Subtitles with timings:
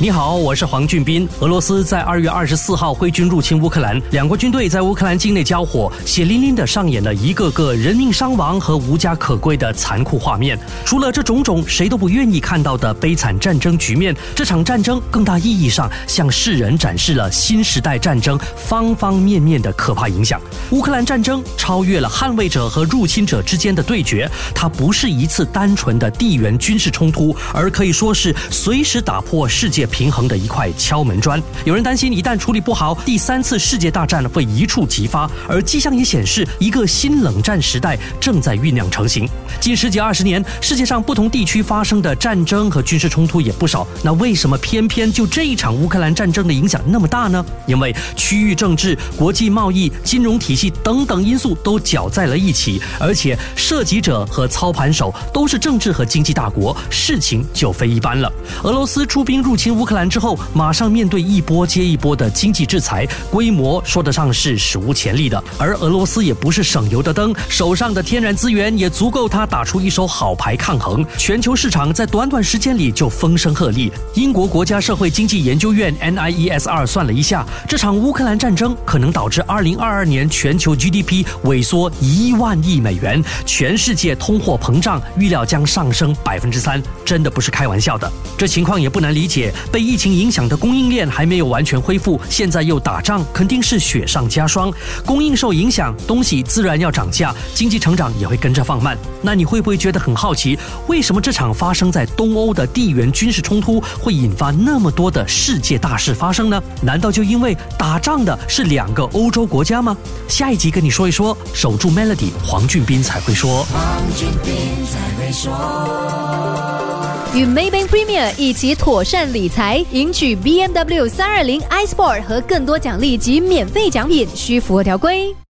[0.00, 1.28] 你好，我是黄俊斌。
[1.40, 10.56] 俄罗斯在二月二十四号挥军入侵乌克兰，两国军队在乌克兰境内交火，血淋淋的上演了一个个人命伤亡和无家可归的残酷画面。
[10.84, 20.40] 除了这种种谁都不愿意看到的悲惨战争局面，这场战争更大意义上向世人展示了新时代战争方方面面的可怕影响。
[20.70, 29.87] 乌克兰战争超越了捍卫者和入侵者之间的对决，它不是一次单纯的地缘军事冲突，而可以说是随时打破世界。
[29.88, 31.42] 平衡的一块敲门砖。
[31.64, 35.28] 有人担心，一旦处理不好，第三次世界大战会一触即发。
[35.48, 39.28] 而迹象也显示，一个新冷战时代正在酝酿成型。
[39.60, 43.86] 近十几二十年，世界上不同地区发生的战争和军事冲突也不少。
[44.02, 47.44] 那为什么偏偏就这一场乌克兰战争的影响那么大呢？
[47.66, 58.32] 因为区域政治、国际贸易、金融体系等等因素都搅在了一起，而且涉及者和操盘手都是政治和经济大国，事情就非一般了。
[58.64, 59.77] 俄罗斯出兵入侵。
[59.78, 65.42] 乌克兰之后，马上面对一波接一波的经济制裁，规模说得上是史无前例的。
[65.56, 71.06] 而俄罗斯也不是省油的灯，手上的天然资源也足够他打出一手好牌抗衡。
[71.16, 73.88] 全球市场在短短时间里就风声鹤唳。
[74.14, 88.10] 英国国家社会经济研究院 NIESR 算了一下，这场乌克兰战争可能导致2022年全球 GDP 萎缩一万亿美元，全世界通货膨胀预料将上升百分之三，真的不是开玩笑的。
[88.36, 89.54] 这情况也不难理解。
[89.70, 94.72] 被疫情影响的供应链还没有完全恢复，现在又打仗，肯定是雪上加霜。
[95.04, 98.96] 供应受影响，东西自然要涨价，经济成长也会跟着放慢。
[99.22, 106.62] 那你会不会觉得很好奇，为什么这场发生在东欧的地缘军事冲突会引发那么多的世界大事发生呢？
[106.82, 109.96] 难道就因为打仗的是两个欧洲国家吗？
[110.28, 113.64] 下一集跟你说一说，守住 Melody，黄俊斌才会说。
[113.64, 113.82] 黄
[114.16, 114.54] 俊斌
[114.86, 116.97] 才会说。
[117.34, 125.34] 与 Maybank Premier 一起妥善理财，赢取 BMW 三二零 iSport 和更多奖励及免费奖品，需符合条规。